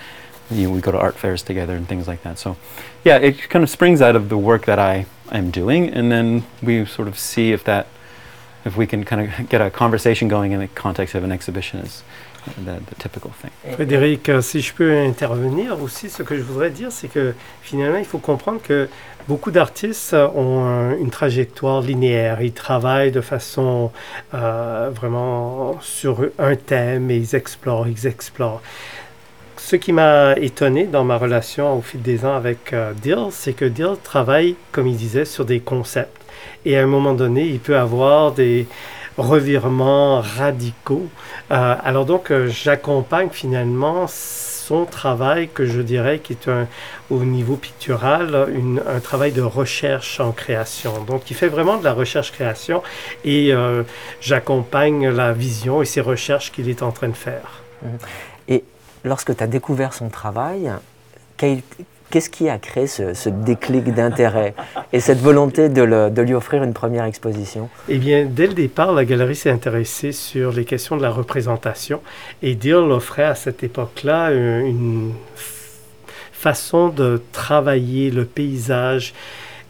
[0.50, 2.38] you know, we go to art fairs together and things like that.
[2.38, 2.58] So,
[3.04, 6.44] yeah, it kind of springs out of the work that I am doing, and then
[6.62, 7.88] we sort of see if that
[8.66, 11.80] if we can kind of get a conversation going in the context of an exhibition
[11.80, 12.02] is
[12.58, 13.52] the, the typical thing.
[13.76, 17.98] Frédéric, euh, si je peux intervenir aussi, ce que je voudrais dire, c'est que finalement,
[17.98, 18.90] il faut comprendre que
[19.28, 22.42] beaucoup d'artistes ont une trajectoire linéaire.
[22.42, 23.92] Ils travaillent de façon
[24.34, 28.62] euh, vraiment sur un thème et ils explorent, ils explorent.
[29.58, 33.54] Ce qui m'a étonné dans ma relation au fil des ans avec euh, Dill, c'est
[33.54, 36.22] que Dill travaille, comme il disait, sur des concepts.
[36.66, 38.68] Et à un moment donné, il peut avoir des
[39.18, 41.08] revirements radicaux.
[41.52, 44.06] Euh, alors donc, euh, j'accompagne finalement
[44.68, 46.68] son travail que je dirais qui est un,
[47.10, 48.48] au niveau pictural
[48.96, 51.04] un travail de recherche en création.
[51.04, 52.82] Donc il fait vraiment de la recherche-création
[53.26, 53.54] et
[54.22, 57.62] j'accompagne la vision et ses recherches qu'il est en train de faire.
[57.82, 57.88] Mmh
[59.04, 60.72] lorsque tu as découvert son travail,
[62.14, 64.54] qu'est-ce qui a créé ce, déclic d'intérêt
[64.92, 69.04] et cette volonté de, lui offrir une première exposition Eh bien, dès le départ, la
[69.04, 72.02] galerie s'est intéressée sur les questions de la représentation
[72.44, 75.14] et Dill offrait à cette époque-là une
[76.34, 79.16] façon de travailler le paysage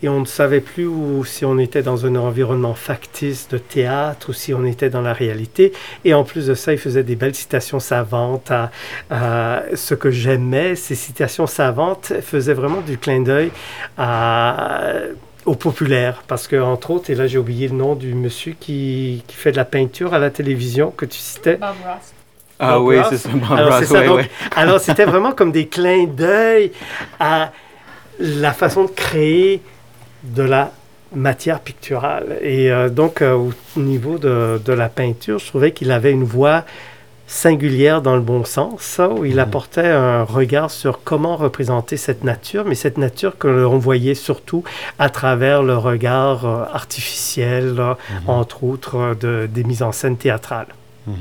[0.03, 4.29] et on ne savait plus où, si on était dans un environnement factice de théâtre
[4.29, 5.71] ou si on était dans la réalité.
[6.03, 8.51] Et en plus de ça, il faisait des belles citations savantes.
[9.09, 13.51] À, ce que j'aimais, ces citations savantes faisaient vraiment du clin d'œil
[15.45, 16.21] au populaire.
[16.27, 19.53] Parce que, entre autres, et là j'ai oublié le nom du monsieur qui, qui, fait
[19.53, 21.55] de la peinture à la télévision que tu citais.
[21.55, 22.13] Bob Ross.
[22.59, 23.87] Ah oui, c'est ça, Bob alors, Ross.
[23.87, 24.01] Ça,
[24.55, 26.73] alors c'était vraiment comme des clins d'œil
[27.21, 27.53] à
[28.19, 29.61] la façon de créer
[30.23, 30.71] de la
[31.15, 32.37] matière picturale.
[32.41, 36.23] Et euh, donc, euh, au niveau de, de, la peinture, je trouvais qu'il avait une
[36.23, 36.63] voix
[37.25, 39.39] singulière dans le bon sens, où il mhm.
[39.39, 44.63] apportait un regard sur comment représenter cette nature, mais cette nature que l'on voyait surtout
[44.99, 47.95] à travers le regard euh, artificiel, mhm.
[48.27, 50.67] entre autres, de, des mises en scène théâtrales.
[51.07, 51.15] Mhm.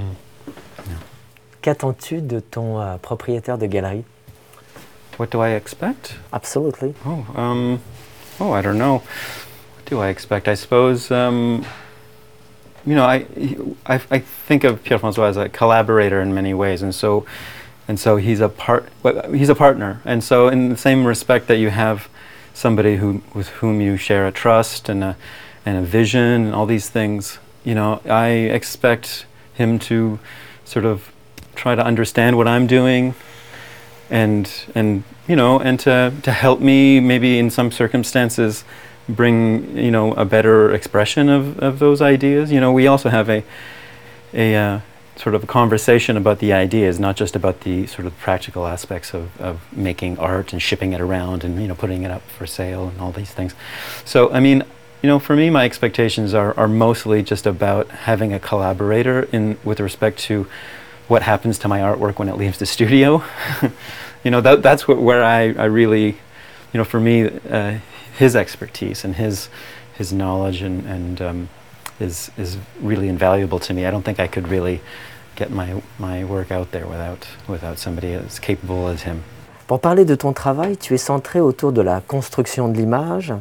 [1.60, 4.02] Qu'attends-tu de ton propriétaire de galerie?
[5.18, 6.16] What do I expect?
[6.32, 6.94] Absolutely.
[7.06, 7.78] Oh, um,
[8.42, 8.98] oh, I don't know.
[8.98, 10.48] What do I expect?
[10.48, 11.64] I suppose, um,
[12.84, 13.26] you know, I,
[13.86, 17.24] I, I think of Pierre Francois as a collaborator in many ways, and so,
[17.86, 18.88] and so he's a part.
[19.32, 22.08] He's a partner, and so in the same respect that you have
[22.52, 25.16] somebody who with whom you share a trust and a
[25.64, 30.18] and a vision and all these things, you know, I expect him to
[30.64, 31.12] sort of
[31.54, 33.14] try to understand what I'm doing
[34.10, 38.64] and and you know and to to help me maybe in some circumstances
[39.08, 43.28] bring you know a better expression of, of those ideas you know we also have
[43.28, 43.44] a
[44.34, 44.80] a uh,
[45.16, 49.12] sort of a conversation about the ideas not just about the sort of practical aspects
[49.12, 52.46] of, of making art and shipping it around and you know putting it up for
[52.46, 53.54] sale and all these things
[54.04, 54.62] so i mean
[55.02, 59.58] you know for me my expectations are, are mostly just about having a collaborator in
[59.64, 60.46] with respect to
[61.08, 63.22] what happens to my artwork when it leaves the studio.
[64.24, 66.06] you know, that, that's what, where I, I really,
[66.72, 67.78] you know, for me, uh,
[68.16, 69.48] his expertise and his,
[69.94, 71.48] his knowledge and, and um,
[72.00, 73.86] is, is really invaluable to me.
[73.86, 74.80] I don't think I could really
[75.34, 79.22] get my, my work out there without, without somebody as capable as him.
[79.66, 83.32] Pour parler de ton travail, tu es centré autour de la construction de l'image.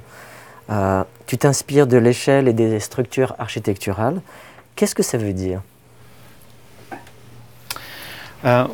[0.70, 4.22] Euh, tu t'inspires de l'échelle et des structures architecturales.
[4.76, 5.62] Qu'est-ce que ça veut dire?
[8.44, 8.68] Uh,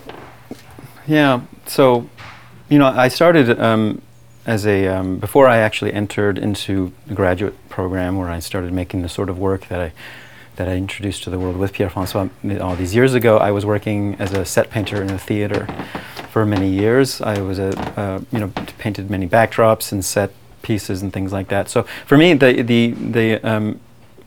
[1.08, 2.10] yeah, so,
[2.70, 4.02] you know, I started um,
[4.46, 9.02] as a, um, before I actually entered into the graduate program where I started making
[9.02, 9.93] the sort of work that I,
[10.58, 13.65] that I introduced to the world with Pierre Francois all these years ago, I was
[13.65, 15.67] working as a set painter in a theater
[16.32, 17.22] for many years.
[17.22, 20.32] I was a, uh, you know, painted many backdrops and set
[20.63, 21.70] pieces and things like that.
[21.70, 23.80] So for me, the, the, the um,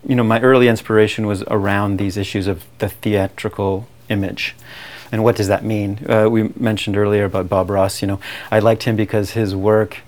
[0.07, 4.55] you know, my early inspiration was around these issues of the theatrical image.
[5.13, 5.99] And what does that mean?
[6.09, 8.01] Uh, we mentioned earlier about Bob Ross.
[8.01, 8.21] You know,
[8.51, 9.99] I liked him because his work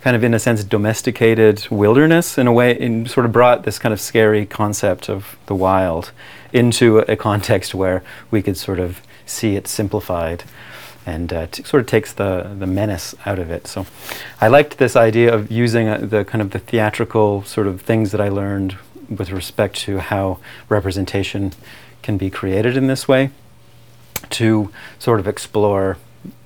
[0.00, 3.78] kind of in a sense domesticated wilderness in a way and sort of brought this
[3.78, 6.12] kind of scary concept of the wild
[6.52, 10.44] into a, context where we could sort of see it simplified
[11.04, 13.66] and uh, t- sort of takes the, the menace out of it.
[13.66, 13.84] So
[14.40, 18.12] I liked this idea of using uh, the kind of the theatrical sort of things
[18.12, 18.76] that I learned
[19.08, 20.38] with respect to how
[20.68, 21.52] representation
[22.02, 23.30] can be created in this way
[24.30, 25.98] to sort of explore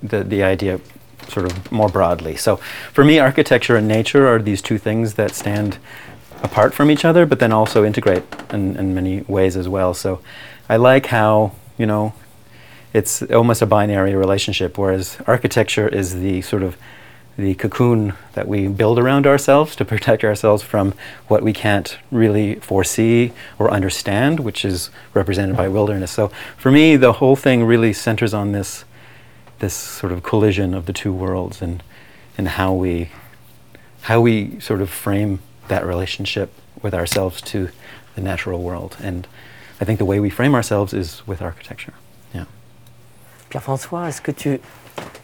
[0.03, 0.81] the, the idea
[1.29, 2.37] sort of more broadly.
[2.37, 2.57] So
[2.93, 5.79] for me, architecture and nature are these two things that stand
[6.43, 9.95] apart from each other, but then also integrate in, in many ways as well.
[9.95, 10.21] So
[10.69, 12.15] I like how, you know,
[12.93, 16.77] it's almost a binary relationship, whereas architecture is the sort of
[17.41, 20.93] the cocoon that we build around ourselves to protect ourselves from
[21.29, 26.11] what we can't really foresee or understand, which is represented by wilderness.
[26.11, 28.85] So for me, the whole thing really centers on this,
[29.59, 31.83] this sort of collision of the two worlds and,
[32.37, 33.09] and how, we,
[34.03, 37.71] how we sort of frame that relationship with ourselves to
[38.15, 38.97] the natural world.
[39.03, 39.27] And
[39.81, 41.95] I think the way we frame ourselves is with architecture.
[42.35, 42.45] Yeah.
[43.49, 44.61] Pierre-François, est-ce que tu,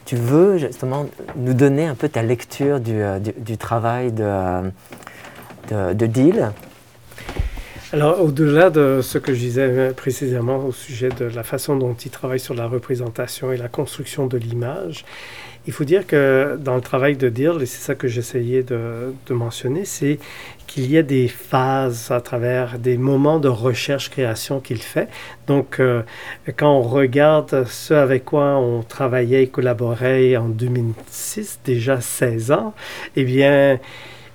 [0.05, 3.19] tu veux justement nous donner un peu ta lecture du, euh,
[3.59, 4.73] travail de,
[5.71, 6.53] de Deal?
[7.93, 12.11] Alors, au-delà de ce que je disais précisément au sujet de la façon dont il
[12.11, 15.05] travaille sur la représentation et la construction de l'image,
[15.69, 19.13] il faut dire que dans le travail de Deal, et c'est ça que j'essayais de,
[19.27, 20.19] de, mentionner, c'est
[20.67, 25.09] qu'il y a des phases à travers des moments de recherche-création qu'il fait.
[25.47, 26.03] Donc, euh,
[26.57, 32.75] quand on regarde ce avec quoi on travaillait et collaborait en 2006, déjà 16 ans,
[33.15, 33.79] eh bien,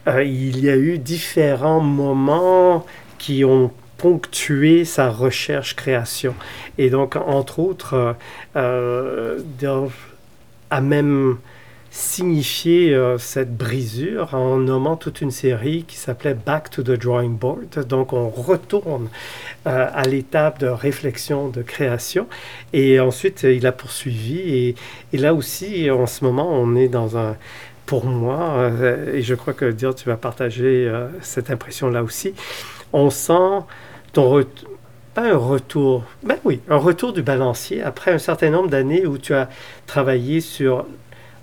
[0.07, 2.85] euh, il y a eu différents moments
[3.21, 6.33] qui ont ponctué sa recherche-création.
[6.79, 8.15] Et donc, entre autres,
[8.55, 9.39] euh,
[10.71, 11.37] a même
[11.91, 17.37] signifié euh, cette brisure en nommant toute une série qui s'appelait Back to the Drawing
[17.37, 17.85] Board.
[17.85, 19.09] Donc on retourne
[19.67, 22.27] euh, à l'étape de réflexion, de création.
[22.73, 24.39] Et ensuite, il a poursuivi.
[24.39, 24.75] Et,
[25.13, 27.35] et, là aussi, en ce moment, on est dans un...
[27.87, 32.33] Pour moi, euh, et je crois que dire tu vas partager euh, cette impression-là aussi,
[32.93, 33.65] on sent
[34.13, 34.69] ton retour
[35.13, 39.17] pas un retour, ben oui, un retour du balancier après un certain nombre d'années où
[39.17, 39.49] tu as
[39.85, 40.85] travaillé sur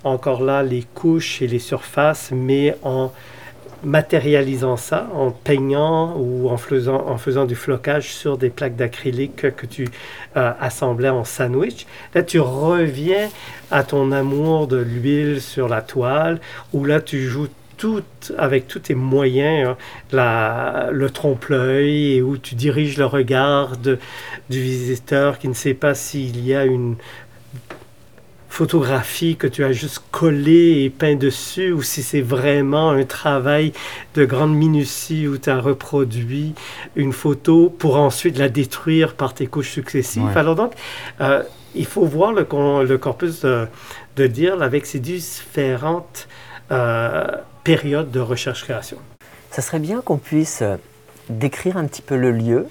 [0.03, 3.11] encore là les couches et les surfaces, mais en
[3.83, 9.35] matérialisant ça, en peignant ou en faisant, en faisant du flocage sur des plaques d'acrylique
[9.55, 9.87] que, tu
[10.35, 11.85] euh, assemblais en sandwich.
[12.13, 13.29] Là, tu reviens
[13.71, 16.41] à ton amour de l'huile sur la toile,
[16.73, 17.47] où là, tu joues
[17.79, 18.03] tout,
[18.37, 19.77] avec tous tes moyens, hein,
[20.11, 23.97] la, le trompe-l'œil, et où tu diriges le regard de,
[24.49, 26.95] du visiteur qui ne sait pas s'il y a une
[28.49, 33.71] photographie que tu as juste collé et peint dessus ou si c'est vraiment un travail
[34.15, 36.55] de grande minutie où tu as reproduit
[36.95, 40.35] une photo pour ensuite la détruire par tes couches successives.
[40.35, 40.73] Alors donc,
[41.21, 41.43] euh,
[41.75, 42.45] il faut voir le,
[42.83, 43.67] le corpus de,
[44.17, 46.27] de avec ses différentes
[46.71, 47.27] euh,
[47.69, 48.97] périodes de recherche-création.
[49.51, 50.77] Ça serait bien qu'on puisse euh,
[51.29, 52.67] décrire un petit peu le lieu.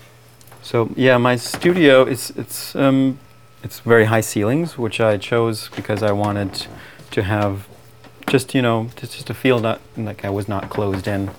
[0.60, 3.16] So yeah, my studio is it's um,
[3.62, 6.66] it's very high ceilings, which I chose because I wanted
[7.12, 7.68] to have
[8.28, 11.30] just you know just, just to feel that like I was not closed in.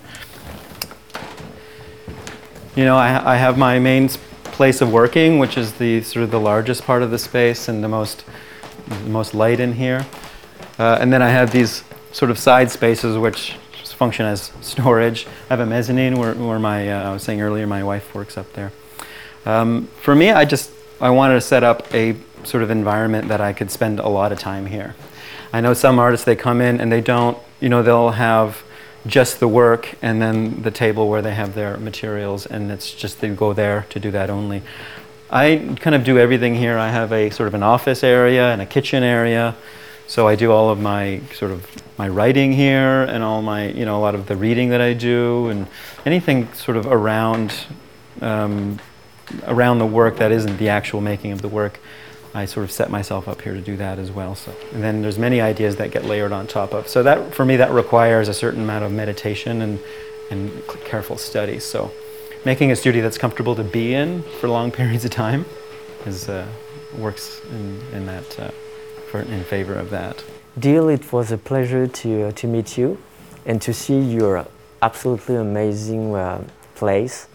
[2.74, 4.08] You know, I, I have my main
[4.44, 7.84] place of working, which is the sort of the largest part of the space and
[7.84, 8.24] the most
[8.88, 10.06] the most light in here,
[10.78, 13.56] uh, and then I have these sort of side spaces which
[14.00, 15.26] function as storage.
[15.50, 18.38] I have a mezzanine where, where my uh, I was saying earlier my wife works
[18.38, 18.72] up there.
[19.44, 20.70] Um, for me, I just
[21.02, 24.32] I wanted to set up a sort of environment that I could spend a lot
[24.32, 24.94] of time here.
[25.52, 28.62] I know some artists, they come in and they don't, you know, they'll have
[29.06, 33.20] just the work and then the table where they have their materials and it's just
[33.20, 34.62] they go there to do that only.
[35.30, 36.78] I kind of do everything here.
[36.78, 39.56] I have a sort of an office area and a kitchen area.
[40.10, 41.64] So I do all of my sort of
[41.96, 44.92] my writing here and all my, you know, a lot of the reading that I
[44.92, 45.68] do and
[46.04, 47.54] anything sort of around
[48.20, 48.80] um,
[49.46, 51.78] around the work that isn't the actual making of the work,
[52.34, 54.34] I sort of set myself up here to do that as well.
[54.34, 56.88] So, and then there's many ideas that get layered on top of.
[56.88, 59.78] So that for me that requires a certain amount of meditation and
[60.28, 61.60] and careful study.
[61.60, 61.92] So,
[62.44, 65.44] making a studio that's comfortable to be in for long periods of time
[66.04, 66.48] is uh,
[66.98, 68.50] works in, in that uh,
[69.10, 70.24] for, in favor of that.
[70.58, 72.98] Deal, it was a pleasure to uh, to meet you
[73.46, 74.46] and to see your
[74.82, 76.42] absolutely amazing uh,
[76.74, 77.26] place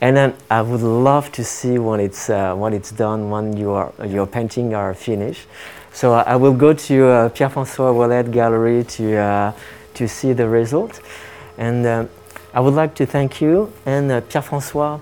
[0.00, 3.92] and then I would love to see when it's uh, when it's done, when your
[4.06, 5.46] your painting are finished.
[5.92, 9.52] So I will go to uh, Pierre-François Wallet Gallery to uh,
[9.94, 11.00] to see the result.
[11.56, 12.04] And uh,
[12.54, 13.72] I would like to thank you.
[13.84, 15.00] And Pierre-François,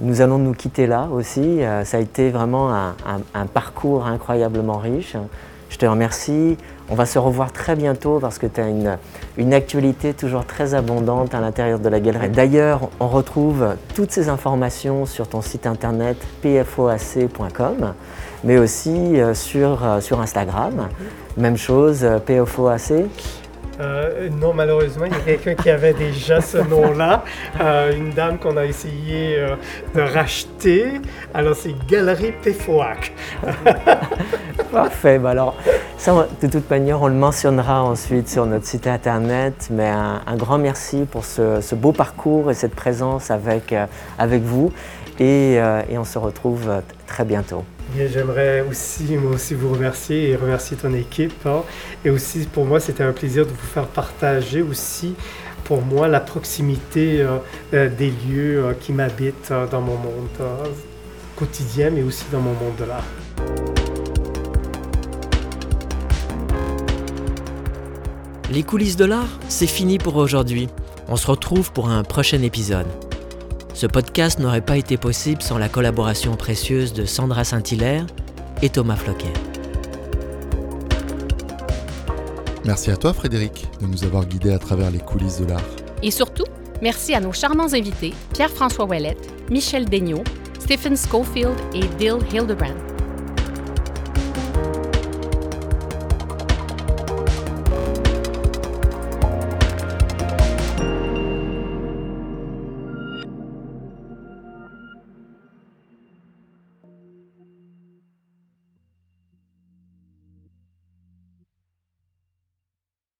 [0.00, 1.60] nous allons nous quitter là aussi.
[1.60, 5.16] Uh, ça a été vraiment un, parcours incroyablement riche.
[5.70, 6.56] Je te remercie.
[6.90, 11.34] On va se revoir très bientôt parce que tu as une, actualité toujours très abondante
[11.34, 12.28] à l'intérieur de la galerie.
[12.28, 17.94] D'ailleurs, on retrouve toutes ces informations sur ton site internet pfoac.com,
[18.44, 20.88] mais aussi euh, sur, euh, sur Instagram.
[21.38, 22.92] Même chose, euh, pfoac.
[23.80, 27.24] Euh, non, malheureusement, il y a quelqu'un qui avait déjà ce nom-là.
[27.60, 29.56] Euh, une dame qu'on a essayé euh,
[29.94, 31.00] de racheter.
[31.32, 33.12] Alors, c'est Galerie Péfoac.
[34.72, 35.18] Parfait.
[35.18, 35.56] Ben alors,
[35.98, 39.68] ça, de toute manière, on le mentionnera ensuite sur notre site internet.
[39.70, 43.74] Mais un, grand merci pour ce, beau parcours et cette présence avec,
[44.18, 44.72] avec vous.
[45.20, 47.64] Et, et on se retrouve très bientôt.
[47.96, 51.46] J'aimerais aussi, moi aussi, vous remercier et remercier ton équipe.
[51.46, 51.62] Hein.
[52.04, 55.14] Et aussi, pour moi, c'était un plaisir de vous faire partager aussi,
[55.64, 57.38] pour moi, la proximité euh,
[57.72, 60.28] euh, des lieux euh, qui m'habitent dans mon monde
[61.36, 63.04] quotidien, mais aussi dans mon monde de l'art.
[68.50, 70.68] Les coulisses de l'art, c'est fini pour aujourd'hui.
[71.08, 72.86] On se retrouve pour un prochain épisode.
[73.74, 78.06] Ce podcast n'aurait pas été possible sans la collaboration précieuse de Sandra Saint-Hilaire
[78.62, 79.32] et Thomas Floquet.
[82.64, 85.60] Merci à toi Frédéric de nous avoir guidés à travers les coulisses de l'art.
[86.04, 86.44] Et surtout,
[86.82, 90.22] merci à nos charmants invités Pierre-François Ouellette, Michel Degnaud,
[90.60, 92.93] Stephen Schofield et Dill Hildebrand.